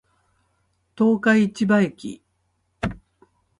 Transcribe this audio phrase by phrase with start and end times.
[0.95, 2.23] 十日市場駅